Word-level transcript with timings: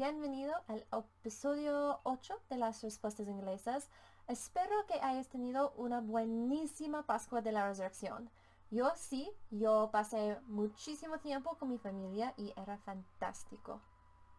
bienvenido 0.00 0.54
al 0.68 0.86
episodio 1.18 2.00
8 2.04 2.34
de 2.48 2.56
las 2.56 2.82
respuestas 2.82 3.28
inglesas. 3.28 3.90
Espero 4.28 4.86
que 4.86 4.94
hayas 4.94 5.28
tenido 5.28 5.74
una 5.76 6.00
buenísima 6.00 7.04
Pascua 7.04 7.42
de 7.42 7.52
la 7.52 7.68
Resurrección. 7.68 8.30
Yo 8.70 8.90
sí, 8.96 9.30
yo 9.50 9.90
pasé 9.92 10.38
muchísimo 10.46 11.18
tiempo 11.18 11.58
con 11.58 11.68
mi 11.68 11.76
familia 11.76 12.32
y 12.38 12.50
era 12.56 12.78
fantástico. 12.78 13.82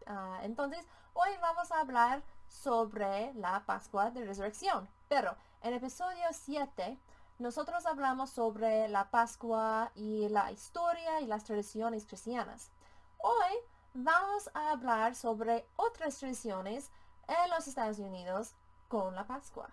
Ah, 0.08 0.40
entonces, 0.42 0.84
hoy 1.14 1.30
vamos 1.40 1.72
a 1.72 1.82
hablar 1.82 2.24
sobre 2.48 3.32
la 3.36 3.64
Pascua 3.68 4.10
de 4.10 4.26
Resurrección. 4.26 4.90
Pero 5.10 5.36
en 5.62 5.76
episodio 5.76 6.26
7 6.32 6.98
nosotros 7.38 7.86
hablamos 7.86 8.32
sobre 8.32 8.88
la 8.88 9.12
Pascua 9.12 9.92
y 9.94 10.28
la 10.30 10.52
historia 10.52 11.22
y 11.22 11.28
las 11.28 11.44
tradiciones 11.44 12.08
cristianas. 12.08 12.72
Hoy 13.20 13.58
vamos 13.94 14.50
a 14.54 14.72
hablar 14.72 15.16
sobre 15.16 15.68
otras 15.76 16.18
tradiciones 16.18 16.92
en 17.28 17.50
los 17.50 17.68
Estados 17.68 18.00
Unidos 18.00 18.56
con 18.88 19.16
la 19.16 19.26
Pascua. 19.26 19.70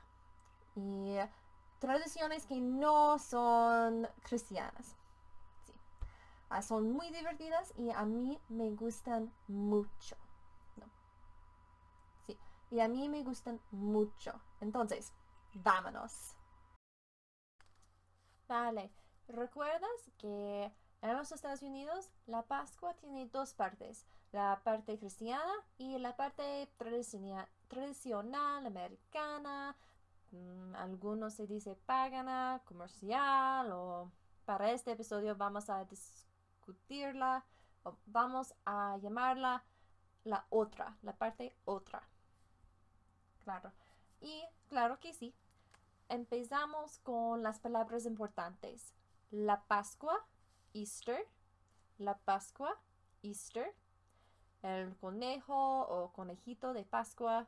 Y 0.74 1.16
tradiciones 1.78 2.46
que 2.46 2.60
no 2.60 3.18
son 3.18 4.08
cristianas. 4.22 4.96
Ah, 6.50 6.62
son 6.62 6.92
muy 6.92 7.10
divertidas 7.10 7.74
y 7.76 7.90
a 7.90 8.04
mí 8.04 8.40
me 8.48 8.70
gustan 8.70 9.32
mucho. 9.48 10.16
Sí. 12.26 12.38
Y 12.70 12.80
a 12.80 12.88
mí 12.88 13.08
me 13.08 13.22
gustan 13.22 13.60
mucho. 13.70 14.40
Entonces, 14.60 15.12
vámonos. 15.52 16.34
Vale. 18.48 18.90
¿Recuerdas 19.28 20.10
que 20.16 20.72
en 21.00 21.16
los 21.16 21.30
Estados 21.32 21.62
Unidos, 21.62 22.10
la 22.26 22.42
Pascua 22.42 22.94
tiene 22.94 23.26
dos 23.26 23.54
partes, 23.54 24.06
la 24.32 24.60
parte 24.62 24.98
cristiana 24.98 25.52
y 25.78 25.98
la 25.98 26.16
parte 26.16 26.68
tradicional 27.68 28.66
americana. 28.66 29.76
Mm, 30.30 30.74
algunos 30.76 31.34
se 31.34 31.46
dice 31.46 31.74
pagana, 31.86 32.60
comercial 32.64 33.72
o 33.72 34.10
para 34.44 34.70
este 34.72 34.92
episodio 34.92 35.36
vamos 35.36 35.70
a 35.70 35.84
discutirla 35.84 37.44
o 37.84 37.96
vamos 38.06 38.54
a 38.64 38.98
llamarla 38.98 39.64
la 40.24 40.46
otra, 40.50 40.96
la 41.02 41.14
parte 41.14 41.54
otra. 41.64 42.02
Claro. 43.44 43.72
Y 44.20 44.42
claro 44.68 44.98
que 45.00 45.14
sí. 45.14 45.34
Empezamos 46.08 46.98
con 46.98 47.42
las 47.42 47.60
palabras 47.60 48.06
importantes. 48.06 48.92
La 49.30 49.62
Pascua 49.64 50.26
Easter, 50.74 51.26
la 51.98 52.18
Pascua, 52.18 52.78
Easter, 53.22 53.74
el 54.62 54.96
conejo 54.96 55.82
o 55.82 56.12
conejito 56.12 56.72
de 56.72 56.84
Pascua, 56.84 57.46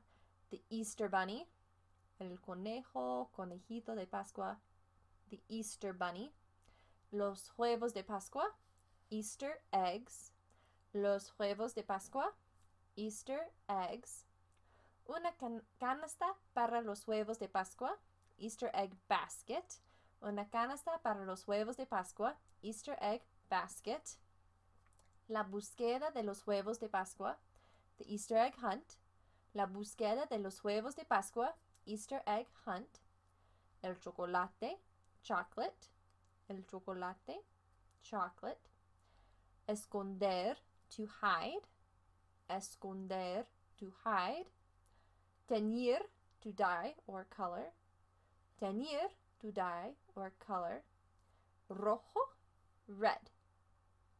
the 0.50 0.60
Easter 0.70 1.08
Bunny, 1.08 1.46
el 2.18 2.40
conejo, 2.40 3.30
conejito 3.32 3.94
de 3.94 4.06
Pascua, 4.06 4.58
the 5.30 5.40
Easter 5.48 5.92
Bunny, 5.92 6.32
los 7.10 7.52
huevos 7.56 7.94
de 7.94 8.04
Pascua, 8.04 8.54
Easter 9.10 9.60
eggs, 9.72 10.32
los 10.92 11.32
huevos 11.38 11.74
de 11.74 11.82
Pascua, 11.82 12.32
Easter 12.96 13.50
eggs, 13.68 14.24
una 15.06 15.32
canasta 15.78 16.34
para 16.52 16.80
los 16.80 17.06
huevos 17.08 17.38
de 17.38 17.48
Pascua, 17.48 17.96
Easter 18.38 18.70
egg 18.74 18.92
basket, 19.08 19.64
una 20.20 20.48
canasta 20.48 20.98
para 20.98 21.24
los 21.24 21.46
huevos 21.48 21.76
de 21.76 21.86
Pascua, 21.86 22.36
Easter 22.62 22.96
Egg 23.00 23.22
Basket, 23.48 24.02
la 25.30 25.44
búsqueda 25.44 26.10
de 26.10 26.24
los 26.24 26.44
huevos 26.44 26.80
de 26.80 26.88
Pascua, 26.88 27.38
The 27.98 28.12
Easter 28.12 28.38
Egg 28.38 28.56
Hunt, 28.60 28.94
la 29.52 29.66
búsqueda 29.66 30.26
de 30.26 30.38
los 30.38 30.64
huevos 30.64 30.96
de 30.96 31.04
Pascua, 31.04 31.54
Easter 31.86 32.20
Egg 32.26 32.48
Hunt, 32.66 32.98
el 33.82 33.96
chocolate, 34.00 34.80
chocolate, 35.22 35.88
el 36.48 36.66
chocolate, 36.66 37.44
chocolate, 38.02 38.60
esconder, 39.68 40.56
to 40.88 41.06
hide, 41.22 41.62
esconder, 42.48 43.46
to 43.78 43.86
hide, 44.04 44.50
teñir, 45.46 46.00
to 46.40 46.50
dye 46.50 46.96
or 47.06 47.24
color, 47.28 47.72
teñir, 48.60 49.12
to 49.38 49.52
dye 49.52 49.94
or 50.16 50.32
color, 50.44 50.82
rojo, 51.68 52.20
red, 52.88 53.30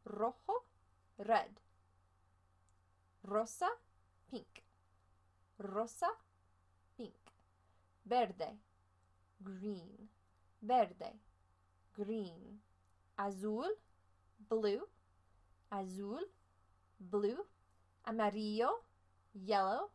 rojo, 0.05 0.70
red, 1.21 1.51
rosa, 3.23 3.69
pink, 4.31 4.63
rosa, 5.59 6.09
pink, 6.97 7.15
verde, 8.05 8.59
green, 9.41 10.09
verde, 10.63 11.13
green, 11.97 12.61
azul, 13.17 13.69
blue, 14.49 14.83
azul, 15.71 16.25
blue, 16.99 17.47
amarillo, 18.05 18.71
yellow, 19.35 19.91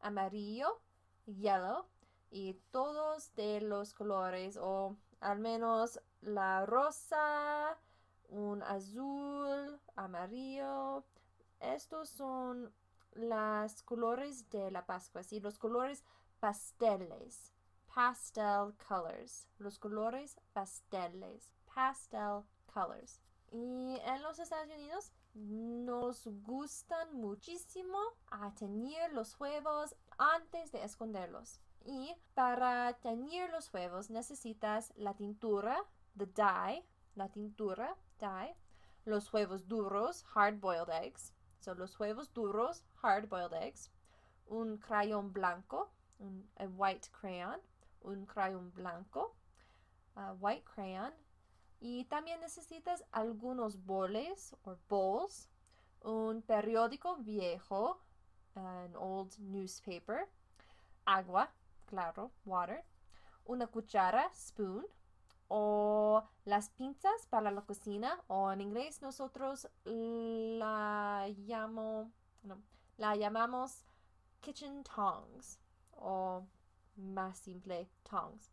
amarillo, 0.00 0.80
yellow, 1.26 1.86
y 2.30 2.54
todos 2.70 3.34
de 3.34 3.60
los 3.60 3.94
colores 3.94 4.58
o 4.60 4.96
al 5.20 5.38
menos 5.38 6.00
la 6.20 6.66
rosa, 6.66 7.78
un 8.28 8.62
azul, 8.62 9.37
amarillo. 9.98 11.04
Estos 11.60 12.08
son 12.08 12.72
los 13.12 13.82
colores 13.82 14.48
de 14.50 14.70
la 14.70 14.86
Pascua, 14.86 15.22
¿sí? 15.22 15.40
Los 15.40 15.58
colores 15.58 16.04
pasteles, 16.40 17.52
pastel 17.92 18.74
colors, 18.86 19.48
los 19.58 19.78
colores 19.78 20.36
pasteles, 20.52 21.50
pastel 21.74 22.44
colors. 22.72 23.20
Y 23.50 23.98
en 24.04 24.22
los 24.22 24.38
Estados 24.38 24.66
Unidos 24.66 25.12
nos 25.34 26.26
gustan 26.42 27.14
muchísimo 27.14 27.98
a 28.30 28.54
teñir 28.54 29.12
los 29.12 29.38
huevos 29.40 29.96
antes 30.18 30.70
de 30.72 30.84
esconderlos. 30.84 31.60
Y 31.84 32.14
para 32.34 32.92
teñir 33.00 33.48
los 33.50 33.72
huevos 33.72 34.10
necesitas 34.10 34.92
la 34.96 35.14
tintura, 35.14 35.82
the 36.16 36.26
dye, 36.26 36.84
la 37.14 37.28
tintura, 37.30 37.96
dye, 38.20 38.54
los 39.10 39.32
huevos 39.32 39.66
duros, 39.66 40.24
hard 40.34 40.60
boiled 40.60 40.90
eggs, 40.90 41.32
son 41.60 41.78
los 41.78 41.98
huevos 41.98 42.32
duros, 42.32 42.84
hard 43.02 43.28
boiled 43.28 43.54
eggs, 43.54 43.90
un 44.46 44.78
crayón 44.78 45.32
blanco, 45.32 45.90
un 46.18 46.48
white 46.76 47.08
crayon, 47.10 47.60
un 48.02 48.26
crayón 48.26 48.72
blanco, 48.74 49.34
white 50.40 50.64
crayon, 50.64 51.12
y 51.80 52.04
también 52.04 52.40
necesitas 52.40 53.04
algunos 53.12 53.76
boles 53.84 54.54
o 54.64 54.76
bowls, 54.88 55.48
un 56.02 56.42
periódico 56.42 57.16
viejo, 57.16 58.00
an 58.54 58.94
old 58.96 59.38
newspaper, 59.38 60.28
agua, 61.04 61.50
claro, 61.86 62.32
water, 62.44 62.84
una 63.44 63.66
cuchara, 63.66 64.30
spoon, 64.34 64.84
o 65.48 66.22
las 66.44 66.70
pinzas 66.70 67.26
para 67.28 67.50
la 67.50 67.62
cocina, 67.62 68.22
o 68.28 68.52
en 68.52 68.60
inglés 68.60 69.02
nosotros 69.02 69.68
la, 69.84 71.26
llamo, 71.46 72.10
la 72.98 73.16
llamamos 73.16 73.84
kitchen 74.40 74.84
tongs, 74.84 75.58
o 75.92 76.44
más 76.96 77.38
simple, 77.38 77.88
tongs. 78.02 78.52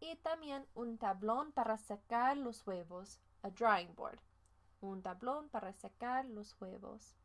Y 0.00 0.16
también 0.16 0.66
un 0.74 0.98
tablón 0.98 1.52
para 1.52 1.76
sacar 1.76 2.36
los 2.36 2.66
huevos, 2.66 3.20
a 3.42 3.50
drying 3.50 3.94
board. 3.94 4.20
Un 4.80 5.02
tablón 5.02 5.48
para 5.48 5.72
sacar 5.72 6.24
los 6.26 6.56
huevos. 6.60 7.16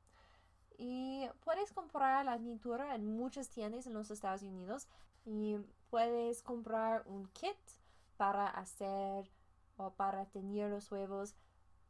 Y 0.78 1.28
puedes 1.44 1.72
comprar 1.72 2.26
la 2.26 2.38
pintura 2.38 2.96
en 2.96 3.16
muchas 3.16 3.50
tiendas 3.50 3.86
en 3.86 3.94
los 3.94 4.10
Estados 4.10 4.42
Unidos 4.42 4.88
y 5.24 5.58
puedes 5.92 6.42
comprar 6.42 7.04
un 7.06 7.28
kit 7.28 7.56
para 8.18 8.48
hacer 8.48 9.30
o 9.78 9.92
para 9.92 10.26
tener 10.26 10.70
los 10.70 10.92
huevos. 10.92 11.36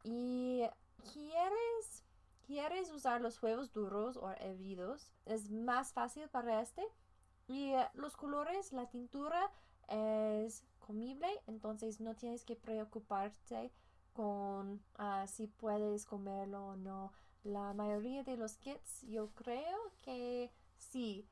Y 0.02 0.62
quieres 1.12 2.04
quieres 2.46 2.90
usar 2.90 3.22
los 3.22 3.42
huevos 3.42 3.72
duros 3.72 4.18
o 4.18 4.30
hervidos 4.30 5.10
es 5.24 5.50
más 5.50 5.92
fácil 5.92 6.28
para 6.28 6.60
este. 6.60 6.82
Y 7.46 7.72
eh, 7.72 7.88
los 7.94 8.16
colores 8.16 8.72
la 8.72 8.88
tintura 8.88 9.50
es 9.88 10.64
comible 10.78 11.28
entonces 11.46 12.00
no 12.00 12.14
tienes 12.14 12.44
que 12.44 12.56
preocuparte 12.56 13.70
con 14.14 14.82
ah, 14.96 15.26
si 15.26 15.46
puedes 15.46 16.06
comerlo 16.06 16.66
o 16.68 16.76
no. 16.76 17.12
La 17.42 17.74
mayoría 17.74 18.22
de 18.22 18.36
los 18.36 18.56
kits 18.56 19.02
yo 19.02 19.30
creo 19.34 19.92
que 20.02 20.50
sí 20.76 21.28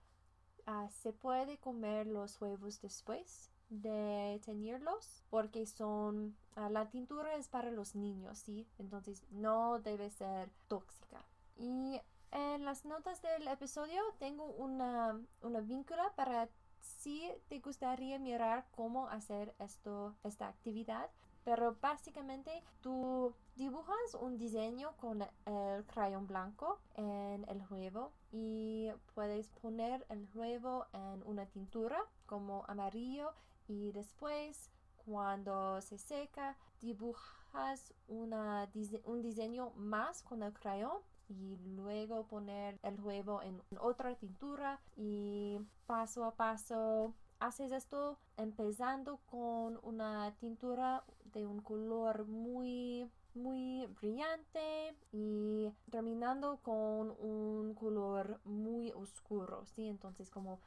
ah, 0.67 0.89
se 0.91 1.13
puede 1.13 1.59
comer 1.59 2.07
los 2.07 2.41
huevos 2.41 2.81
después 2.81 3.52
de 3.81 4.41
teñirlos 4.45 5.25
porque 5.31 5.67
son 5.67 6.37
ah, 6.57 6.69
la 6.69 6.91
tintura 6.91 7.37
es 7.37 7.49
para 7.49 7.71
los 7.71 7.95
niños 7.95 8.39
sí 8.39 8.67
entonces 8.79 9.25
no 9.31 9.79
debe 9.81 10.11
ser 10.11 10.51
tóxica 10.69 11.25
y 11.57 12.01
En 12.33 12.65
las 12.65 12.87
notas 12.87 13.21
del 13.21 13.47
episodio 13.47 14.01
tengo 14.19 14.47
una, 14.57 15.21
una 15.43 15.61
vínculo 15.61 16.03
para 16.17 16.49
si 16.81 17.31
te 17.49 17.61
gustaría 17.61 18.19
mirar 18.19 18.65
cómo 18.75 19.07
hacer 19.09 19.55
esto, 19.59 20.15
esta 20.25 20.49
actividad. 20.49 21.11
Pero 21.45 21.77
básicamente 21.81 22.63
tú 22.81 23.35
dibujas 23.57 24.15
un 24.21 24.39
diseño 24.39 24.93
con 24.97 25.23
el 25.45 25.85
crayón 25.87 26.27
blanco 26.27 26.79
en 26.95 27.45
el 27.49 27.61
huevo 27.69 28.13
y 28.31 28.91
puedes 29.15 29.49
poner 29.61 30.07
el 30.09 30.29
huevo 30.35 30.87
en 30.93 31.23
una 31.27 31.47
tintura 31.47 31.99
como 32.27 32.65
amarillo 32.69 33.33
y 33.73 33.93
después 33.93 34.71
cuando 35.05 35.81
se 35.81 35.99
seca 35.99 36.57
dibujas 36.81 37.95
una, 38.09 38.71
un 39.05 39.23
diseño 39.23 39.71
más 39.77 40.23
con 40.23 40.43
el 40.43 40.53
crayón 40.53 40.99
y 41.29 41.57
luego 41.77 42.27
poner 42.27 42.79
el 42.83 43.01
huevo 43.01 43.43
en 43.43 43.63
otra 43.81 44.15
tintura 44.17 44.81
y 44.97 45.59
paso 45.87 46.25
a 46.25 46.35
paso 46.35 47.15
haces 47.41 47.73
esto 47.73 48.19
empezando 48.37 49.19
con 49.31 49.81
una 49.83 50.35
tintura 50.39 51.05
de 51.33 51.47
un 51.47 51.61
color 51.61 52.27
muy 52.27 53.11
muy 53.35 53.87
brillante 54.01 54.95
y 55.11 55.73
terminando 55.91 56.59
con 56.63 57.11
un 57.19 57.75
color 57.75 58.41
muy 58.45 58.93
oscuro, 58.93 59.65
¿sí? 59.65 59.89
Entonces 59.89 60.29
como 60.29 60.61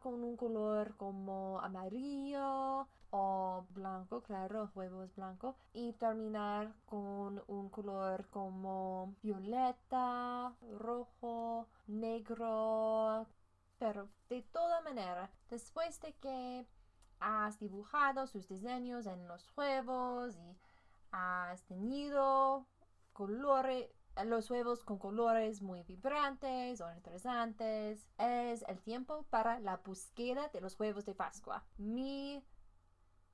con 0.00 0.22
un 0.22 0.36
color 0.36 0.96
como 0.96 1.58
amarillo 1.60 2.86
o 3.10 3.66
blanco, 3.70 4.22
claro, 4.22 4.70
huevo 4.76 5.02
es 5.02 5.14
blanco, 5.16 5.56
y 5.72 5.92
terminar 5.94 6.72
con 6.86 7.42
un 7.48 7.68
color 7.68 8.28
como 8.30 9.16
violeta, 9.22 10.54
rojo, 10.78 11.66
negro, 11.88 13.26
pero 13.80 14.08
de 14.28 14.42
toda 14.52 14.80
manera, 14.82 15.28
después 15.50 16.00
de 16.00 16.12
que 16.14 16.64
has 17.18 17.58
dibujado 17.58 18.28
sus 18.28 18.46
diseños 18.46 19.06
en 19.06 19.26
los 19.26 19.50
huevos 19.56 20.36
y 20.36 20.56
has 21.10 21.64
tenido 21.64 22.66
colores, 23.12 23.90
los 24.24 24.50
huevos 24.50 24.84
con 24.84 24.98
colores 24.98 25.62
muy 25.62 25.82
vibrantes 25.82 26.80
o 26.80 26.92
interesantes. 26.92 28.06
Es 28.18 28.64
el 28.68 28.80
tiempo 28.80 29.24
para 29.30 29.60
la 29.60 29.78
búsqueda 29.78 30.48
de 30.48 30.60
los 30.60 30.78
huevos 30.78 31.04
de 31.04 31.14
Pascua. 31.14 31.64
Mi 31.78 32.44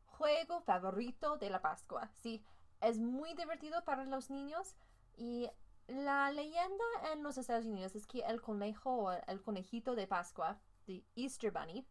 juego 0.05 0.61
favorito 0.61 1.37
de 1.37 1.51
la 1.51 1.61
Pascua. 1.61 2.09
Sí, 2.23 2.43
es 2.81 2.99
muy 2.99 3.35
divertido 3.35 3.85
para 3.85 4.05
los 4.05 4.31
niños 4.31 4.77
y 5.17 5.49
la 5.89 6.31
leyenda 6.33 6.85
en 7.13 7.23
los 7.23 7.39
Estados 7.39 7.65
Unidos 7.65 7.95
es 7.95 8.07
que 8.07 8.21
el 8.21 8.41
conejo 8.41 8.91
o 8.91 9.13
el 9.13 9.43
conejito 9.43 9.95
de 9.95 10.07
Pascua, 10.07 10.61
the 10.87 11.05
Easter 11.15 11.53
Bunny, 11.53 11.87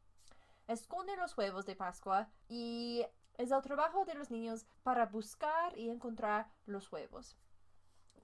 esconde 0.68 1.16
los 1.16 1.38
huevos 1.38 1.66
de 1.66 1.76
Pascua 1.76 2.30
y 2.50 3.06
es 3.38 3.52
el 3.52 3.62
trabajo 3.62 4.06
de 4.06 4.16
los 4.16 4.32
niños 4.32 4.66
para 4.84 5.06
buscar 5.06 5.78
y 5.78 5.90
encontrar 5.90 6.50
los 6.66 6.92
huevos. 6.92 7.38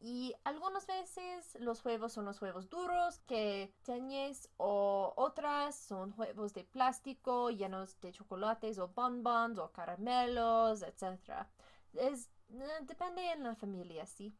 Y 0.03 0.33
algunas 0.43 0.87
veces 0.87 1.55
los 1.59 1.85
huevos 1.85 2.13
son 2.13 2.25
los 2.25 2.41
huevos 2.41 2.69
duros 2.69 3.19
que 3.27 3.71
teñes 3.83 4.49
o 4.57 5.13
otras 5.15 5.75
son 5.75 6.13
huevos 6.17 6.53
de 6.53 6.63
plástico 6.63 7.51
llenos 7.51 7.99
de 8.01 8.11
chocolates 8.11 8.79
o 8.79 8.87
bonbons 8.87 9.59
o 9.59 9.71
caramelos, 9.71 10.81
etc. 10.81 11.45
Es, 11.93 12.29
eh, 12.49 12.67
depende 12.81 13.31
en 13.31 13.43
la 13.43 13.55
familia, 13.55 14.05
sí 14.07 14.35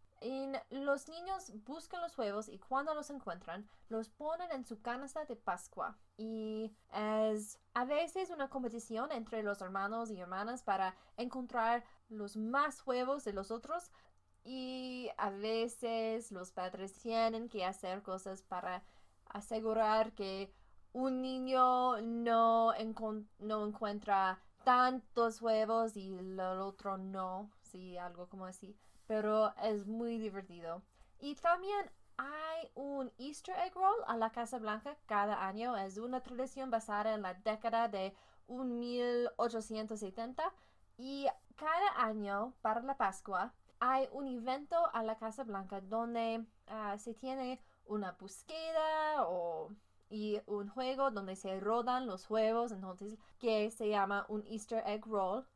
los 0.70 1.08
niños 1.10 1.52
buscan 1.66 2.02
los 2.02 2.16
huevos 2.18 2.48
y 2.48 2.60
cuando 2.60 2.94
los 2.94 3.10
encuentran, 3.10 3.68
los 3.90 4.10
ponen 4.10 4.52
en 4.52 4.66
su 4.66 4.82
canasta 4.82 5.26
de 5.26 5.36
Pascua. 5.36 5.98
Y 6.18 6.72
es 6.94 7.60
a 7.74 7.86
veces 7.86 8.30
una 8.30 8.50
competición 8.50 9.12
entre 9.12 9.42
los 9.42 9.62
hermanos 9.62 10.12
y 10.12 10.20
hermanas 10.20 10.62
para 10.62 10.96
encontrar 11.18 11.84
los 12.10 12.38
más 12.38 12.86
huevos 12.86 13.24
de 13.24 13.34
los 13.34 13.50
otros. 13.50 13.92
Y 14.44 14.81
a 15.18 15.30
veces 15.30 16.32
los 16.32 16.52
padres 16.52 16.94
tienen 16.94 17.50
que 17.50 17.66
hacer 17.66 18.02
cosas 18.02 18.42
para 18.42 18.84
asegurar 19.26 20.14
que 20.14 20.52
un 20.94 21.22
niño 21.22 22.02
no, 22.02 22.74
no 23.40 23.66
encuentra 23.66 24.40
tantos 24.64 25.42
huevos 25.42 25.96
y 25.96 26.18
el 26.18 26.40
otro 26.40 26.98
no. 26.98 27.50
Sí, 27.62 27.98
algo 27.98 28.28
como 28.28 28.46
así 28.46 28.76
pero 29.12 29.54
es 29.62 29.86
muy 29.88 30.18
divertido. 30.20 30.82
Y 31.20 31.36
también 31.36 31.92
hay 32.16 32.72
un 32.76 33.12
Easter 33.18 33.54
egg 33.58 33.76
roll 33.76 34.02
a 34.08 34.16
la 34.16 34.30
Casa 34.30 34.58
Blanca 34.58 34.96
cada 35.06 35.46
año. 35.46 35.76
Es 35.76 35.98
una 35.98 36.22
tradición 36.22 36.72
basada 36.72 37.14
en 37.14 37.22
la 37.22 37.34
década 37.34 37.90
de 37.90 38.16
1870 38.48 40.54
y 40.98 41.28
cada 41.58 42.06
año 42.06 42.54
para 42.62 42.82
la 42.84 42.96
Pascua 42.96 43.54
hay 43.82 44.08
un 44.12 44.28
evento 44.28 44.78
a 44.94 45.02
la 45.02 45.18
Casa 45.18 45.44
Blanca 45.44 45.82
donde 45.82 46.46
ah, 46.68 46.98
se 47.00 47.16
tiene 47.16 47.60
una 47.86 48.12
búsqueda 48.14 49.28
o 49.28 49.72
y 50.10 50.40
un 50.46 50.70
juego 50.70 51.10
donde 51.10 51.36
se 51.36 51.60
rodan 51.60 52.06
los 52.06 52.30
huevos, 52.30 52.72
entonces 52.72 53.18
que 53.40 53.72
se 53.72 53.90
llama 53.90 54.26
un 54.28 54.46
Easter 54.46 54.84
egg 54.86 55.06
roll 55.08 55.48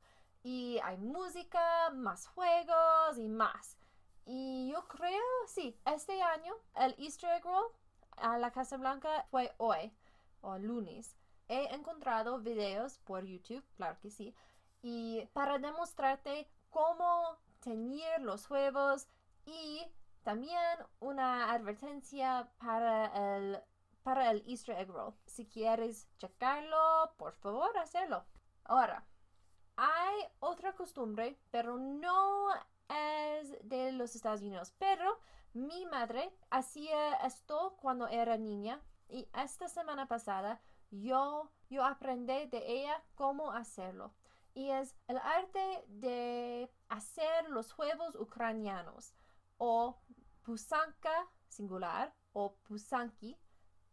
y 0.43 0.79
hay 0.83 0.97
música, 0.97 1.91
más 1.91 2.27
juegos 2.27 3.17
y 3.17 3.27
más. 3.27 3.77
Y 4.25 4.71
yo 4.71 4.87
creo, 4.87 5.21
sí, 5.47 5.77
este 5.85 6.21
año 6.21 6.53
el 6.75 6.95
Easter 6.97 7.29
egg 7.31 7.43
roll 7.43 7.67
a 8.17 8.37
la 8.39 8.51
Casa 8.51 8.77
Blanca 8.77 9.27
fue 9.29 9.53
hoy 9.57 9.93
o 10.41 10.57
lunes. 10.57 11.15
He 11.47 11.75
encontrado 11.75 12.39
videos 12.39 12.97
por 12.99 13.23
YouTube, 13.23 13.63
claro 13.75 13.99
que 13.99 14.09
sí, 14.09 14.33
y 14.81 15.27
para 15.33 15.59
demostrarte 15.59 16.49
cómo 16.69 17.37
teñir 17.65 18.21
los 18.21 18.49
huevos 18.49 19.07
y 19.45 19.83
también 20.23 20.77
una 20.99 21.51
advertencia 21.51 22.49
para 22.59 23.37
el, 23.37 23.59
para 24.03 24.31
el 24.31 24.43
Easter 24.47 24.77
egg 24.77 24.89
roll. 24.89 25.15
Si 25.25 25.47
quieres 25.47 26.07
checarlo, 26.19 27.13
por 27.17 27.33
favor, 27.33 27.75
hacerlo. 27.77 28.23
Ahora, 28.63 29.03
hay 29.75 30.15
otra 30.39 30.73
costumbre, 30.73 31.39
pero 31.49 31.77
no 31.77 32.49
es 32.87 33.57
de 33.67 33.91
los 33.93 34.15
Estados 34.15 34.41
Unidos. 34.41 34.73
Pero 34.77 35.19
mi 35.53 35.85
madre 35.87 36.31
hacía 36.51 37.15
esto 37.15 37.77
cuando 37.81 38.07
era 38.07 38.37
niña 38.37 38.79
y 39.09 39.27
esta 39.33 39.67
semana 39.67 40.07
pasada 40.07 40.61
yo, 40.91 41.49
yo 41.69 41.83
aprendí 41.83 42.45
de 42.45 42.63
ella 42.67 43.03
cómo 43.15 43.51
hacerlo. 43.51 44.13
Y 44.55 44.71
es 44.71 44.95
el 45.07 45.17
arte 45.17 45.85
de 45.87 46.71
hacer 46.89 47.49
los 47.49 47.77
huevos 47.77 48.15
ucranianos 48.15 49.13
o 49.57 49.99
pusanka 50.43 51.27
singular 51.49 52.15
o 52.31 52.55
pusanki 52.63 53.37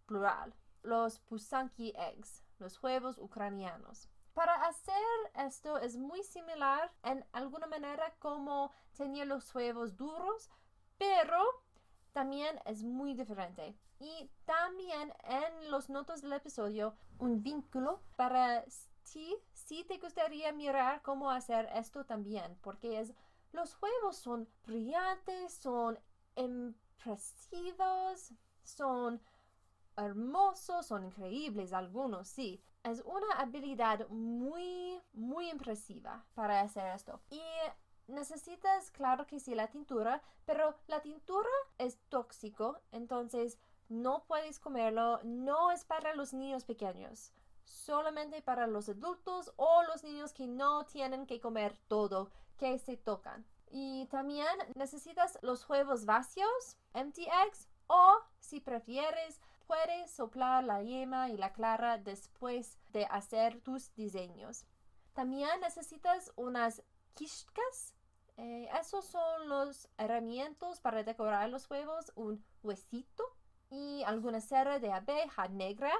plural. 0.07 0.54
Los 0.83 1.19
pusanki 1.19 1.92
eggs, 1.97 2.45
los 2.59 2.81
huevos 2.83 3.19
ucranianos. 3.19 4.09
Para 4.35 4.54
hacer 4.66 4.95
esto 5.35 5.78
es 5.78 5.97
muy 5.97 6.23
similar 6.23 6.90
en 7.02 7.25
alguna 7.33 7.66
manera 7.66 8.14
como 8.19 8.73
tenía 8.97 9.25
los 9.25 9.54
huevos 9.54 9.97
duros, 9.97 10.49
pero 10.97 11.42
también 12.12 12.61
es 12.64 12.85
muy 12.85 13.14
diferente. 13.14 13.76
Y 13.99 14.31
también 14.45 15.12
en 15.25 15.71
los 15.71 15.90
notas 15.90 16.23
del 16.23 16.33
episodio 16.33 16.95
un 17.19 17.42
vínculo 17.42 18.02
para 18.16 18.64
ti 19.02 19.37
si 19.52 19.85
te 19.85 19.99
gustaría 19.99 20.52
mirar 20.52 21.02
cómo 21.02 21.30
hacer 21.30 21.68
esto 21.75 22.04
también, 22.04 22.59
porque 22.62 23.00
es 23.00 23.12
los 23.52 23.76
huevos 23.82 24.16
son 24.16 24.49
brillantes, 24.64 25.54
son 25.54 25.99
impresivos, 26.37 28.32
son 28.62 29.21
hermosos, 29.97 30.87
son 30.87 31.04
increíbles 31.04 31.73
algunos, 31.73 32.28
sí, 32.28 32.62
es 32.82 33.02
una 33.02 33.37
habilidad 33.37 34.09
muy, 34.09 35.00
muy 35.12 35.50
impresiva 35.50 36.25
para 36.35 36.61
hacer 36.61 36.87
esto. 36.94 37.21
Y 37.30 37.42
necesitas, 38.09 38.90
claro 38.90 39.26
que 39.26 39.38
sí, 39.38 39.54
la 39.54 39.68
tintura, 39.68 40.23
pero 40.44 40.75
la 40.87 41.00
tintura 41.00 41.50
es 41.78 41.99
tóxico, 42.09 42.80
entonces 42.90 43.59
no 43.88 44.25
puedes 44.25 44.59
comerlo, 44.59 45.21
no 45.23 45.71
es 45.71 45.85
para 45.85 46.14
los 46.14 46.32
niños 46.32 46.64
pequeños, 46.64 47.32
solamente 47.64 48.42
para 48.42 48.66
los 48.66 48.88
adultos 48.88 49.52
o 49.57 49.83
los 49.85 50.02
niños 50.04 50.33
que 50.33 50.47
no 50.47 50.85
tienen 50.85 51.26
que 51.26 51.40
comer 51.40 51.76
todo 51.88 52.31
que 52.57 52.78
se 52.78 52.97
tocan. 52.97 53.45
Y 53.71 54.07
también 54.07 54.47
necesitas 54.75 55.38
los 55.42 55.69
huevos 55.69 56.04
vacíos, 56.04 56.76
empty 56.92 57.26
eggs, 57.47 57.69
o 57.87 58.19
si 58.38 58.61
prefieres, 58.61 59.40
puedes 59.66 60.11
soplar 60.11 60.64
la 60.64 60.83
yema 60.83 61.31
y 61.31 61.37
la 61.37 61.52
clara 61.52 61.99
después 61.99 62.78
de 62.90 63.07
hacer 63.07 63.61
tus 63.61 63.95
diseños. 63.95 64.66
También 65.14 65.61
necesitas 65.61 66.33
unas 66.37 66.83
kishkas 67.14 67.95
Eh, 68.38 68.69
esos 68.81 69.04
son 69.04 69.49
los 69.49 69.88
herramientas 69.99 70.81
para 70.81 71.02
decorar 71.04 71.50
los 71.50 71.71
huevos. 71.71 72.12
Un 72.16 72.42
huesito 72.62 73.25
y 73.71 74.02
alguna 74.04 74.40
cera 74.40 74.78
de 74.78 74.90
abeja 74.92 75.49
negra. 75.49 75.92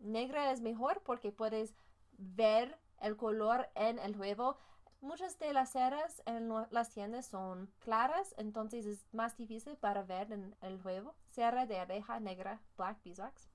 Negra 0.00 0.50
es 0.50 0.60
mejor 0.60 1.02
porque 1.02 1.30
puedes 1.30 1.74
ver 2.18 2.78
el 3.00 3.16
color 3.16 3.68
en 3.74 3.98
el 3.98 4.18
huevo. 4.18 4.56
Muchas 5.00 5.38
de 5.38 5.54
las 5.54 5.72
ceras 5.72 6.22
en 6.26 6.52
las 6.70 6.90
tiendas 6.90 7.26
son 7.26 7.70
claras, 7.78 8.34
entonces 8.36 8.84
es 8.84 9.06
más 9.14 9.36
difícil 9.36 9.76
para 9.76 10.02
ver 10.02 10.30
en 10.32 10.54
el 10.60 10.80
huevo. 10.84 11.14
Cera 11.30 11.64
de 11.64 11.78
abeja 11.78 12.20
negra, 12.20 12.60
black 12.76 13.02
beeswax. 13.02 13.48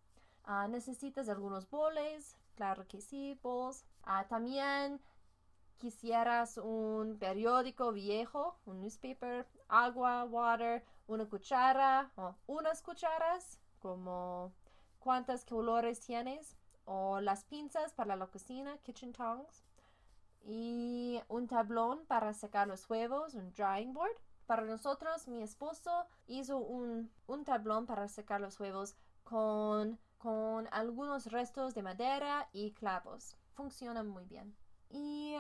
Ah, 0.43 0.67
necesitas 0.67 1.29
algunos 1.29 1.69
boles, 1.69 2.35
claro 2.55 2.87
que 2.87 3.01
sí, 3.01 3.39
bowls. 3.41 3.85
Ah, 4.03 4.25
también 4.27 5.01
quisieras 5.77 6.57
un 6.57 7.17
periódico 7.19 7.91
viejo, 7.91 8.57
un 8.65 8.81
newspaper, 8.81 9.47
agua, 9.67 10.23
water, 10.23 10.83
una 11.07 11.25
cuchara 11.27 12.11
o 12.15 12.35
unas 12.47 12.81
cucharas, 12.81 13.59
como 13.79 14.51
cuántos 15.05 15.45
colores 15.45 15.99
tienes, 15.99 16.57
o 16.85 17.21
las 17.21 17.43
pinzas 17.43 17.93
para 17.93 18.15
la 18.15 18.25
cocina, 18.25 18.79
kitchen 18.79 19.13
tongs, 19.13 19.63
y 20.43 21.21
un 21.27 21.47
tablón 21.47 22.07
para 22.07 22.33
secar 22.33 22.67
los 22.67 22.89
huevos, 22.89 23.35
un 23.35 23.53
drying 23.53 23.93
board. 23.93 24.17
Para 24.47 24.63
nosotros, 24.63 25.27
mi 25.27 25.43
esposo 25.43 26.07
hizo 26.25 26.57
un, 26.57 27.11
un 27.27 27.45
tablón 27.45 27.85
para 27.85 28.07
secar 28.07 28.41
los 28.41 28.59
huevos 28.59 28.95
con, 29.23 29.99
con 30.17 30.67
algunos 30.71 31.27
restos 31.27 31.75
de 31.75 31.83
madera 31.83 32.49
y 32.51 32.71
clavos. 32.71 33.37
Funciona 33.53 34.01
muy 34.01 34.25
bien. 34.25 34.55
Y 34.89 35.35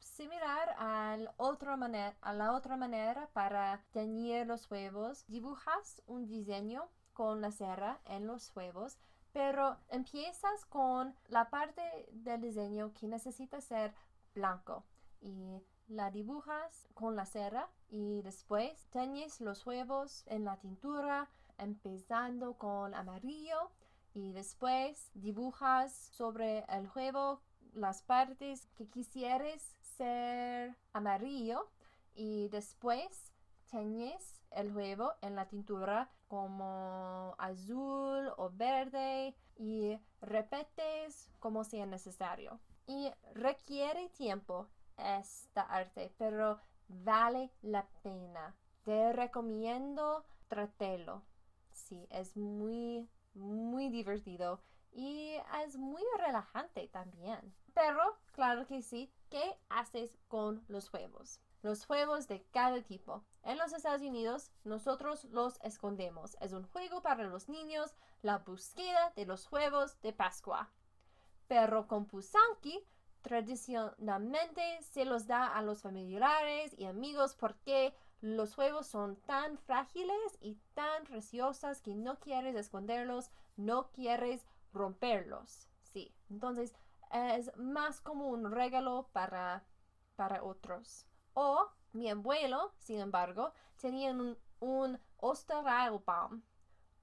similar 0.00 0.74
al 0.76 1.32
otro 1.38 1.72
a 1.72 2.32
la 2.34 2.52
otra 2.52 2.76
manera 2.76 3.26
para 3.32 3.82
teñir 3.92 4.46
los 4.46 4.70
huevos, 4.70 5.24
dibujas 5.28 6.02
un 6.06 6.26
diseño 6.26 6.90
con 7.12 7.40
la 7.40 7.50
cera 7.50 8.00
en 8.06 8.26
los 8.26 8.54
huevos, 8.56 8.98
pero 9.32 9.76
empiezas 9.88 10.64
con 10.66 11.14
la 11.28 11.50
parte 11.50 11.82
del 12.12 12.40
diseño 12.40 12.92
que 12.92 13.06
necesita 13.06 13.60
ser 13.60 13.94
blanco 14.34 14.84
y 15.20 15.62
la 15.88 16.10
dibujas 16.10 16.88
con 16.94 17.16
la 17.16 17.26
cera 17.26 17.68
y 17.88 18.22
después 18.22 18.86
teñes 18.90 19.40
los 19.40 19.66
huevos 19.66 20.24
en 20.26 20.44
la 20.44 20.56
tintura 20.56 21.28
empezando 21.58 22.54
con 22.54 22.94
amarillo 22.94 23.70
y 24.14 24.32
después 24.32 25.10
dibujas 25.14 25.92
sobre 25.92 26.64
el 26.68 26.88
huevo 26.94 27.40
las 27.74 28.02
partes 28.02 28.66
que 28.76 28.86
quisieres 28.88 29.76
ser 29.80 30.76
amarillo 30.92 31.68
y 32.14 32.48
después 32.48 33.32
teñes 33.70 34.41
el 34.54 34.74
huevo 34.74 35.12
en 35.22 35.36
la 35.36 35.48
tintura 35.48 36.10
como 36.28 37.34
azul 37.38 38.32
o 38.36 38.50
verde 38.52 39.34
y 39.56 39.98
repetes 40.20 41.30
como 41.38 41.64
sea 41.64 41.86
necesario. 41.86 42.60
Y 42.86 43.10
requiere 43.34 44.08
tiempo 44.10 44.68
esta 44.96 45.62
arte, 45.62 46.14
pero 46.18 46.58
vale 46.88 47.50
la 47.62 47.86
pena. 48.02 48.56
Te 48.82 49.12
recomiendo 49.12 50.24
tratelo. 50.48 51.22
Sí, 51.72 52.06
es 52.10 52.36
muy, 52.36 53.08
muy 53.34 53.88
divertido 53.88 54.60
y 54.92 55.36
es 55.64 55.76
muy 55.76 56.02
relajante 56.18 56.88
también. 56.88 57.54
Pero, 57.74 58.18
claro 58.32 58.66
que 58.66 58.82
sí, 58.82 59.10
¿qué 59.30 59.58
haces 59.70 60.18
con 60.28 60.64
los 60.68 60.92
huevos? 60.92 61.40
Los 61.62 61.88
huevos 61.88 62.28
de 62.28 62.42
cada 62.50 62.82
tipo. 62.82 63.24
En 63.44 63.58
los 63.58 63.72
Estados 63.72 64.02
Unidos, 64.02 64.52
nosotros 64.64 65.24
los 65.24 65.58
escondemos. 65.62 66.36
Es 66.40 66.52
un 66.52 66.62
juego 66.62 67.02
para 67.02 67.24
los 67.24 67.48
niños, 67.48 67.94
la 68.22 68.38
búsqueda 68.38 69.12
de 69.16 69.26
los 69.26 69.50
huevos 69.50 70.00
de 70.00 70.12
Pascua. 70.12 70.70
Pero 71.48 71.88
con 71.88 72.06
Pusanki, 72.06 72.86
tradicionalmente 73.22 74.62
se 74.82 75.04
los 75.04 75.26
da 75.26 75.46
a 75.46 75.62
los 75.62 75.82
familiares 75.82 76.74
y 76.78 76.84
amigos 76.84 77.34
porque 77.34 77.94
los 78.20 78.56
huevos 78.56 78.86
son 78.86 79.16
tan 79.16 79.58
frágiles 79.58 80.38
y 80.40 80.54
tan 80.74 81.04
preciosas 81.04 81.82
que 81.82 81.94
no 81.94 82.20
quieres 82.20 82.54
esconderlos, 82.54 83.30
no 83.56 83.90
quieres 83.90 84.46
romperlos. 84.72 85.68
Sí, 85.82 86.14
entonces 86.30 86.72
es 87.12 87.54
más 87.56 88.00
como 88.00 88.28
un 88.28 88.52
regalo 88.52 89.08
para, 89.12 89.64
para 90.14 90.44
otros. 90.44 91.06
O 91.34 91.68
mi 91.92 92.10
abuelo, 92.10 92.72
sin 92.78 93.00
embargo, 93.00 93.52
tenía 93.80 94.10
un, 94.10 94.36
un. 94.60 95.00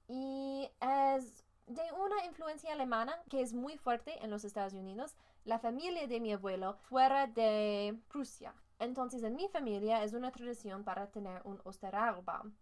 Y 0.07 0.69
es 0.79 1.43
de 1.67 1.91
una 1.93 2.25
influencia 2.25 2.71
alemana 2.71 3.13
que 3.29 3.41
es 3.41 3.53
muy 3.53 3.77
fuerte 3.77 4.23
en 4.23 4.31
los 4.31 4.45
Estados 4.45 4.73
Unidos 4.73 5.15
la 5.43 5.59
familia 5.59 6.07
de 6.07 6.19
mi 6.19 6.33
abuelo 6.33 6.75
fuera 6.75 7.27
de 7.27 7.99
Prusia. 8.07 8.53
Entonces 8.79 9.23
en 9.23 9.35
mi 9.35 9.47
familia 9.49 10.03
es 10.03 10.13
una 10.13 10.31
tradición 10.31 10.83
para 10.83 11.07
tener 11.07 11.41
un 11.45 11.59
Osterarbaum. 11.63 12.53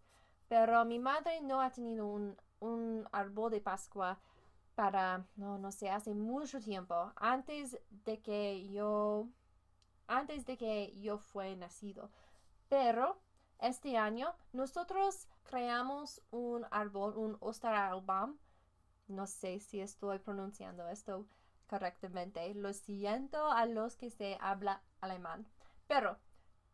Pero 0.47 0.85
mi 0.85 0.99
madre 0.99 1.41
no 1.41 1.61
ha 1.61 1.71
tenido 1.71 2.05
un, 2.07 2.37
un 2.59 3.07
árbol 3.11 3.51
de 3.51 3.61
Pascua 3.61 4.19
para, 4.75 5.25
no, 5.37 5.57
no 5.57 5.71
sé, 5.71 5.89
hace 5.89 6.13
mucho 6.13 6.59
tiempo, 6.59 7.13
antes 7.15 7.79
de 7.89 8.21
que 8.21 8.67
yo, 8.69 9.27
antes 10.07 10.45
de 10.45 10.57
que 10.57 10.99
yo 10.99 11.17
fue 11.17 11.55
nacido. 11.55 12.11
Pero 12.67 13.17
este 13.59 13.97
año 13.97 14.35
nosotros 14.53 15.27
creamos 15.43 16.21
un 16.31 16.65
árbol, 16.71 17.17
un 17.17 17.37
Osterarbaum. 17.39 18.37
No 19.07 19.27
sé 19.27 19.59
si 19.59 19.79
estoy 19.79 20.19
pronunciando 20.19 20.87
esto 20.89 21.25
correctamente. 21.67 22.53
Lo 22.55 22.73
siento 22.73 23.49
a 23.49 23.65
los 23.65 23.95
que 23.95 24.09
se 24.09 24.37
habla 24.41 24.81
alemán. 24.99 25.47
Pero 25.87 26.17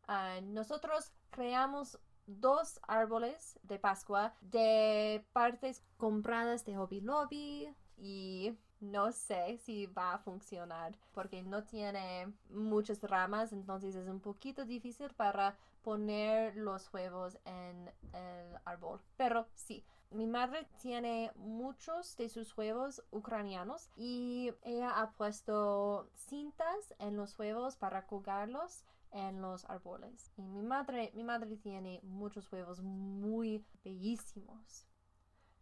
ah, 0.07 0.39
nosotros 0.41 1.11
creamos 1.29 1.99
dos 2.39 2.79
árboles 2.88 3.59
de 3.63 3.79
Pascua 3.79 4.33
de 4.41 5.25
partes 5.33 5.83
compradas 5.97 6.65
de 6.65 6.75
Hobby 6.75 7.01
Lobby 7.01 7.75
y 7.97 8.57
no 8.79 9.11
sé 9.11 9.57
si 9.57 9.85
va 9.85 10.13
a 10.13 10.19
funcionar 10.19 10.97
porque 11.13 11.43
no 11.43 11.63
tiene 11.63 12.33
muchas 12.50 13.01
ramas, 13.03 13.53
entonces 13.53 13.95
es 13.95 14.07
un 14.07 14.19
poquito 14.19 14.65
difícil 14.65 15.13
para 15.13 15.55
poner 15.83 16.55
los 16.55 16.91
huevos 16.93 17.38
en 17.45 17.91
el 18.13 18.57
árbol. 18.65 19.00
Pero 19.17 19.47
sí, 19.53 19.85
mi 20.11 20.27
madre 20.27 20.67
tiene 20.81 21.31
muchos 21.35 22.17
de 22.17 22.29
sus 22.29 22.57
huevos 22.57 23.03
ucranianos 23.11 23.89
y 23.95 24.51
ella 24.63 25.00
ha 25.00 25.11
puesto 25.11 26.09
cintas 26.15 26.93
en 27.00 27.15
los 27.15 27.38
huevos 27.38 27.75
para 27.75 28.05
colgarlos 28.07 28.83
en 29.11 29.41
los 29.41 29.65
árboles. 29.65 30.31
Y 30.37 30.43
mi 30.43 30.61
madre, 30.61 31.11
mi 31.13 31.23
madre 31.23 31.57
tiene 31.57 31.99
muchos 32.03 32.49
huevos 32.51 32.81
muy 32.81 33.65
bellísimos. 33.83 34.85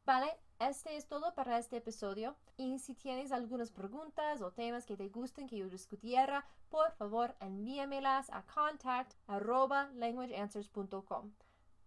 Vale, 0.05 0.37
este 0.59 0.97
es 0.97 1.07
todo 1.07 1.33
para 1.35 1.57
este 1.59 1.77
episodio. 1.77 2.35
Y 2.57 2.79
si 2.79 2.95
tienes 2.95 3.31
algunas 3.31 3.71
preguntas 3.71 4.41
o 4.41 4.51
temas 4.51 4.85
que 4.85 4.97
te 4.97 5.07
gusten 5.09 5.47
que 5.47 5.57
yo 5.57 5.69
discutiera, 5.69 6.45
por 6.69 6.91
favor 6.93 7.35
envíamelas 7.39 8.29
a 8.31 8.43
contact@languageanswers.com. 8.43 11.31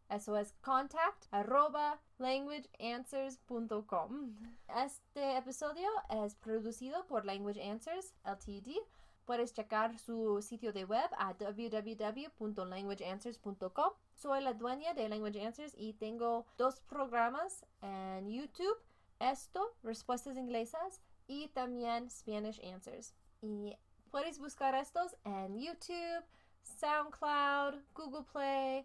Eso 0.09 0.37
es 0.37 0.53
contact 0.61 1.27
arroba 1.31 2.01
languageanswers.com. 2.19 4.37
Este 4.85 5.37
episodio 5.39 5.89
es 6.11 6.35
producido 6.35 7.07
por 7.07 7.25
Language 7.25 7.63
Answers 7.63 8.13
Ltd. 8.25 8.81
Puedes 9.25 9.53
checar 9.53 9.97
su 9.99 10.41
sitio 10.43 10.73
de 10.73 10.85
web 10.85 11.09
a 11.17 11.35
www.languageanswers.com. 11.35 13.93
Soy 14.15 14.43
la 14.43 14.53
dueña 14.53 14.95
de 14.95 15.09
Language 15.09 15.47
Answers 15.47 15.75
y 15.77 15.93
tengo 15.95 16.45
dos 16.59 16.81
programas 16.81 17.65
en 17.81 18.29
YouTube. 18.29 18.77
Esto, 19.21 19.77
respuestas 19.85 20.37
inglesas 20.37 21.01
y 21.29 21.47
también 21.49 22.11
Spanish 22.11 22.61
Answers. 22.65 23.15
Y 23.41 23.77
puedes 24.11 24.41
buscar 24.41 24.75
estos 24.75 25.15
en 25.25 25.61
YouTube, 25.61 26.25
SoundCloud, 26.63 27.81
Google 27.95 28.25
Play, 28.33 28.85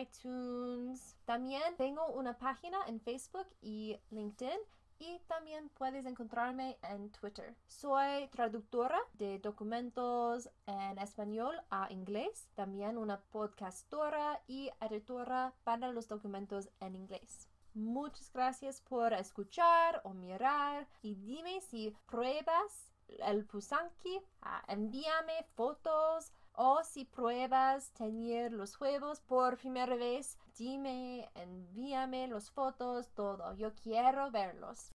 iTunes. 0.00 1.16
También 1.26 1.76
tengo 1.76 2.06
una 2.08 2.38
página 2.38 2.78
en 2.86 2.98
Facebook 3.00 3.46
y 3.60 4.00
LinkedIn 4.10 4.58
y 4.98 5.18
también 5.26 5.68
puedes 5.70 6.06
encontrarme 6.06 6.78
en 6.82 7.10
Twitter. 7.10 7.54
Soy 7.66 8.28
traductora 8.28 8.98
de 9.14 9.38
documentos 9.38 10.48
en 10.66 10.98
español 10.98 11.54
a 11.70 11.92
inglés, 11.92 12.48
también 12.54 12.98
una 12.98 13.20
podcastora 13.20 14.40
y 14.46 14.70
editora 14.80 15.54
para 15.64 15.88
los 15.92 16.08
documentos 16.08 16.68
en 16.80 16.96
inglés. 16.96 17.48
Muchas 17.74 18.32
gracias 18.32 18.80
por 18.80 19.12
escuchar 19.12 20.00
o 20.04 20.14
mirar 20.14 20.88
y 21.02 21.14
dime 21.14 21.60
si 21.60 21.94
pruebas 22.06 22.92
el 23.08 23.44
Pusanki, 23.44 24.20
ah, 24.42 24.62
envíame 24.68 25.44
fotos 25.54 26.32
o 26.54 26.82
si 26.82 27.04
pruebas 27.04 27.92
tener 27.92 28.52
los 28.52 28.76
juegos 28.76 29.20
por 29.20 29.58
primera 29.58 29.94
vez, 29.94 30.38
dime, 30.58 31.30
envíame 31.34 32.28
las 32.28 32.50
fotos, 32.50 33.08
todo. 33.14 33.54
Yo 33.54 33.74
quiero 33.74 34.30
verlos. 34.30 34.90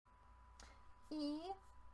Y 1.09 1.41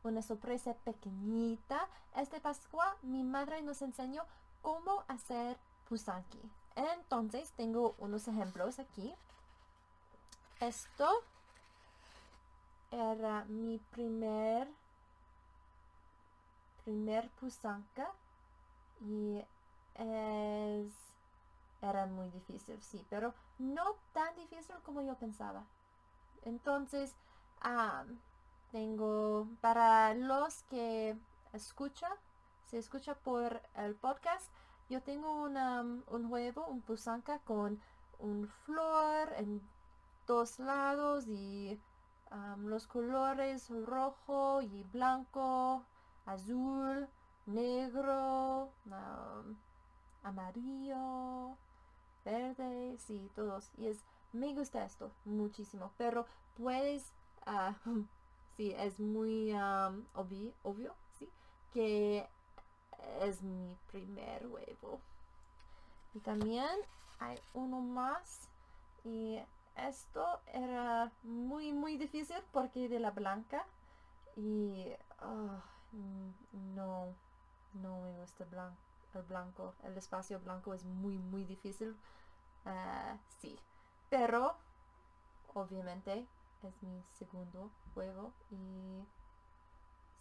una 0.03 0.21
sorpresa 0.21 0.73
pequeñita. 0.83 1.87
Este 2.15 2.39
Pascua 2.39 2.97
mi 3.01 3.23
madre 3.23 3.61
nos 3.61 3.81
enseñó 3.81 4.23
cómo 4.61 5.03
hacer 5.07 5.57
pusanki. 5.89 6.41
Entonces 6.75 7.51
tengo 7.51 7.95
unos 7.99 8.27
ejemplos 8.27 8.79
aquí. 8.79 9.13
Esto 10.59 11.09
era 12.91 13.45
mi 13.45 13.79
primer 13.91 14.67
primer 16.83 17.29
pusanka 17.31 18.11
y 19.01 19.41
es 19.95 20.93
era 21.81 22.05
muy 22.05 22.29
difícil, 22.29 22.81
sí, 22.81 23.05
pero 23.09 23.33
no 23.59 23.95
tan 24.13 24.35
difícil 24.35 24.75
como 24.83 25.01
yo 25.01 25.15
pensaba. 25.15 25.65
Entonces, 26.43 27.15
tengo 28.71 29.47
para 29.61 30.13
los 30.13 30.63
que 30.63 31.17
escucha, 31.53 32.09
se 32.65 32.77
escucha 32.77 33.15
por 33.15 33.61
el 33.75 33.95
podcast, 33.95 34.51
yo 34.89 35.01
tengo 35.01 35.43
un 35.43 36.25
huevo, 36.25 36.65
un 36.67 36.81
pusanca 36.81 37.39
con 37.39 37.79
un 38.19 38.47
flor 38.65 39.33
en 39.37 39.61
dos 40.27 40.59
lados 40.59 41.27
y 41.27 41.79
los 42.57 42.87
colores 42.87 43.69
rojo 43.85 44.61
y 44.61 44.83
blanco, 44.83 45.85
azul, 46.25 47.07
negro, 47.45 48.71
amarillo, 50.23 51.57
verde, 52.23 52.97
sí, 52.97 53.29
todos. 53.35 53.69
Y 53.77 53.87
es, 53.87 54.03
me 54.31 54.53
gusta 54.53 54.85
esto 54.85 55.11
muchísimo, 55.25 55.91
pero 55.97 56.25
puedes, 56.57 57.11
uh, 57.47 57.73
sí, 58.57 58.73
es 58.77 58.99
muy 58.99 59.53
obvio, 60.13 60.53
obvio, 60.63 60.95
sí, 61.17 61.29
que 61.73 62.27
es 63.21 63.41
mi 63.41 63.75
primer 63.91 64.47
huevo. 64.47 64.99
Y 66.13 66.19
también 66.19 66.69
hay 67.19 67.39
uno 67.53 67.81
más 67.81 68.49
y 69.03 69.39
esto 69.75 70.39
era 70.53 71.11
muy 71.23 71.73
muy 71.73 71.97
difícil 71.97 72.37
porque 72.51 72.87
de 72.87 72.99
la 72.99 73.11
blanca 73.11 73.65
y 74.35 74.85
ah, 75.19 75.63
no 76.75 77.07
no 77.73 78.01
me 78.01 78.11
gusta 78.19 78.45
blanco 78.45 78.82
el 79.15 79.23
blanco, 79.23 79.73
el 79.83 79.97
espacio 79.97 80.39
blanco 80.39 80.73
es 80.73 80.83
muy 80.83 81.17
muy 81.17 81.43
difícil. 81.43 81.95
Uh, 82.65 83.17
sí, 83.39 83.59
pero 84.09 84.55
obviamente 85.53 86.25
es 86.63 86.83
mi 86.83 87.03
segundo 87.19 87.69
juego 87.93 88.31
y 88.51 89.05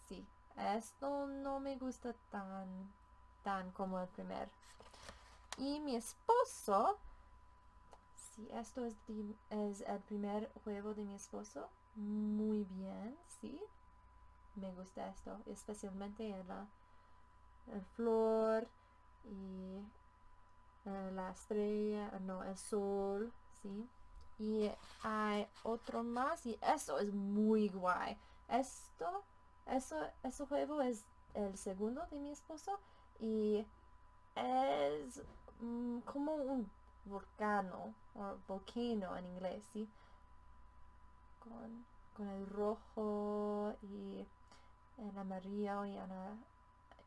sí, 0.07 0.25
esto 0.57 1.27
no 1.27 1.59
me 1.59 1.77
gusta 1.77 2.13
tan 2.31 2.91
tan 3.43 3.71
como 3.71 3.99
el 3.99 4.07
primer. 4.09 4.49
Y 5.57 5.79
mi 5.81 5.95
esposo, 5.95 6.97
sí, 8.15 8.47
esto 8.53 8.85
es, 8.85 8.95
el 9.81 9.99
primer 10.07 10.51
juego 10.63 10.93
de 10.93 11.03
mi 11.03 11.13
esposo, 11.13 11.69
muy 11.95 12.63
bien, 12.63 13.15
sí, 13.39 13.61
me 14.55 14.73
gusta 14.73 15.07
esto, 15.09 15.37
especialmente 15.45 16.27
en 16.27 16.47
la 16.47 16.65
el 17.71 17.81
flor 17.95 18.67
y 19.23 19.77
eh, 20.85 21.11
la 21.13 21.31
estrella, 21.31 22.11
no, 22.19 22.43
el 22.43 22.57
sol, 22.57 23.31
¿sí? 23.61 23.89
Y 24.39 24.69
hay 25.03 25.47
otro 25.63 26.03
más 26.03 26.45
y 26.45 26.59
eso 26.61 26.99
es 26.99 27.13
muy 27.13 27.69
guay. 27.69 28.17
Esto, 28.49 29.23
eso, 29.67 29.95
ese 30.23 30.45
juego 30.45 30.81
es 30.81 31.05
el 31.33 31.57
segundo 31.57 32.05
de 32.11 32.19
mi 32.19 32.31
esposo 32.31 32.79
y 33.19 33.65
es 34.35 35.21
mm, 35.59 35.99
como 35.99 36.33
un 36.35 36.69
volcano 37.05 37.93
o 38.15 38.35
volcano 38.47 39.15
en 39.17 39.25
inglés, 39.25 39.63
¿sí? 39.71 39.87
Con, 41.39 41.85
con 42.13 42.29
el 42.29 42.47
rojo 42.47 43.73
y 43.81 44.25
el 44.97 45.17
amarillo 45.17 45.85
y 45.85 45.97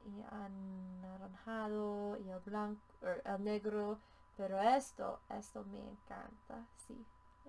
y 0.07 0.23
anaranjado 0.31 2.17
y 2.19 2.31
el 2.31 2.41
blanco, 2.41 2.81
er, 3.03 3.23
el 3.25 3.45
negro, 3.45 3.99
pero 4.37 4.61
esto, 4.61 5.21
esto 5.31 5.65
me 5.65 5.81
encanta, 5.81 6.67
sí, 6.87 7.05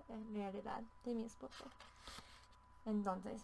en 0.08 0.34
realidad, 0.34 0.82
de 1.04 1.14
mi 1.14 1.24
esposo. 1.24 1.64
Entonces, 2.86 3.42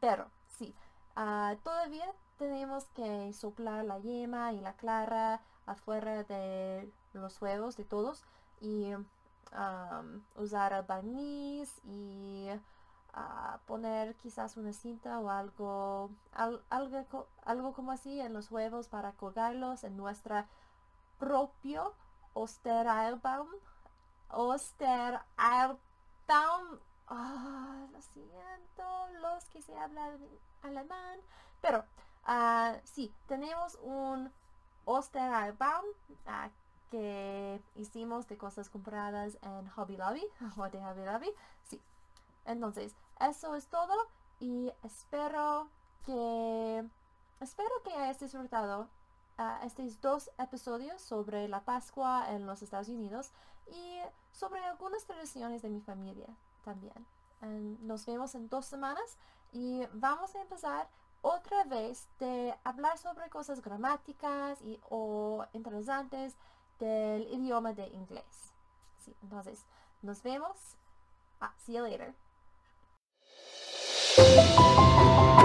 pero 0.00 0.26
sí, 0.48 0.74
ah, 1.16 1.54
todavía 1.62 2.12
tenemos 2.38 2.84
que 2.86 3.32
soplar 3.32 3.84
la 3.84 3.98
yema 3.98 4.52
y 4.52 4.60
la 4.60 4.74
clara 4.74 5.40
afuera 5.66 6.24
de 6.24 6.90
los 7.12 7.40
huevos 7.40 7.76
de 7.76 7.84
todos 7.84 8.24
y 8.60 8.92
usar 10.36 10.72
el 10.72 10.82
barniz 10.82 11.80
y 11.84 12.48
a 13.14 13.58
poner 13.66 14.14
quizás 14.16 14.56
una 14.56 14.72
cinta 14.72 15.18
o 15.18 15.28
algo, 15.28 16.10
algo, 16.32 17.26
algo 17.44 17.72
como 17.72 17.92
así 17.92 18.20
en 18.20 18.32
los 18.32 18.50
huevos 18.50 18.88
para 18.88 19.12
colgarlos 19.12 19.84
en 19.84 19.96
nuestra 19.96 20.46
propio 21.18 21.94
Osteralbaum. 22.34 23.48
Osteralbaum. 24.30 25.78
Oh, 27.08 27.86
lo 27.92 28.00
siento, 28.00 29.08
los 29.20 29.44
que 29.50 29.60
se 29.60 29.76
hablan 29.76 30.18
alemán. 30.62 31.20
Pero 31.60 31.84
uh, 32.26 32.78
sí, 32.84 33.12
tenemos 33.28 33.78
un 33.82 34.32
Osteralbaum 34.86 35.84
uh, 36.26 36.50
que 36.90 37.60
hicimos 37.76 38.26
de 38.28 38.36
cosas 38.36 38.70
compradas 38.70 39.38
en 39.42 39.68
Hobby 39.70 39.96
Lobby 39.96 40.24
o 40.40 40.50
Hobby 40.56 41.04
Lobby. 41.04 41.30
Sí, 41.68 41.80
entonces, 42.46 42.94
eso 43.28 43.54
es 43.54 43.66
todo 43.68 43.94
y 44.40 44.72
espero 44.82 45.68
que 46.04 46.84
espero 47.40 47.70
que 47.84 47.92
hayas 47.92 48.18
disfrutado 48.18 48.88
uh, 49.38 49.64
estos 49.64 50.00
dos 50.00 50.30
episodios 50.38 51.00
sobre 51.00 51.48
la 51.48 51.60
Pascua 51.60 52.30
en 52.30 52.46
los 52.46 52.62
Estados 52.62 52.88
Unidos 52.88 53.32
y 53.66 54.00
sobre 54.32 54.64
algunas 54.64 55.04
tradiciones 55.04 55.62
de 55.62 55.70
mi 55.70 55.80
familia 55.80 56.28
también. 56.64 57.06
nos 57.82 58.06
vemos 58.06 58.34
en 58.34 58.48
dos 58.48 58.66
semanas 58.66 59.18
y 59.52 59.84
vamos 59.92 60.34
a 60.34 60.40
empezar 60.40 60.88
otra 61.22 61.64
vez 61.64 62.08
de 62.18 62.54
hablar 62.64 62.98
sobre 62.98 63.28
cosas 63.30 63.62
gramáticas 63.62 64.60
y 64.62 64.80
o 64.90 65.44
interesantes 65.52 66.36
del 66.78 67.22
idioma 67.32 67.72
de 67.72 67.86
inglés. 67.88 68.52
Entonces, 69.22 69.64
nos 70.02 70.22
vemos. 70.22 70.76
Ah, 71.40 71.54
see 71.58 71.74
you 71.74 71.82
later. 71.82 72.14
Thank 74.16 75.38
you. 75.40 75.41